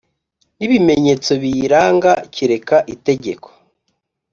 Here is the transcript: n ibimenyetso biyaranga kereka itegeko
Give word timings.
n 0.57 0.59
ibimenyetso 0.65 1.31
biyaranga 1.41 2.11
kereka 2.35 2.77
itegeko 2.93 3.47